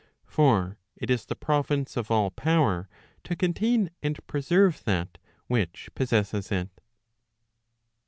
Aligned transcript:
For 0.25 0.79
it 0.97 1.11
is 1.11 1.27
the 1.27 1.35
province 1.35 1.95
of 1.95 2.09
all 2.09 2.31
power 2.31 2.89
to 3.23 3.35
contain 3.35 3.91
and 4.01 4.17
preserve 4.25 4.83
that 4.85 5.19
which 5.45 5.91
possesses 5.93 6.51
it. 6.51 6.69